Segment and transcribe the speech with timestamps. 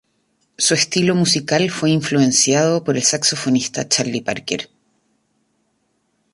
[0.57, 4.67] Su estilo musical fue influenciado por el saxofonista Charlie Parker.